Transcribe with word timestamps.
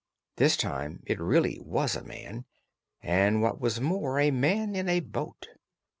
This 0.37 0.57
time 0.57 1.03
it 1.05 1.19
really 1.19 1.59
was 1.61 1.95
a 1.95 2.03
man, 2.03 2.45
and 3.03 3.43
what 3.43 3.61
was 3.61 3.79
more, 3.79 4.17
a 4.19 4.31
man 4.31 4.75
in 4.75 4.89
a 4.89 4.99
boat. 5.01 5.49